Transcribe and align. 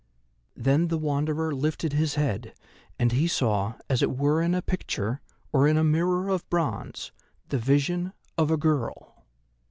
Then 0.55 0.87
the 0.87 0.97
Wanderer 0.97 1.53
lifted 1.53 1.93
his 1.93 2.15
head, 2.15 2.55
and 2.97 3.11
he 3.11 3.27
saw, 3.27 3.75
as 3.87 4.01
it 4.01 4.17
were 4.17 4.41
in 4.41 4.55
a 4.55 4.61
picture 4.63 5.21
or 5.53 5.67
in 5.67 5.77
a 5.77 5.83
mirror 5.83 6.27
of 6.29 6.49
bronze, 6.49 7.11
the 7.49 7.59
vision 7.59 8.11
of 8.35 8.49
a 8.49 8.57
girl. 8.57 9.23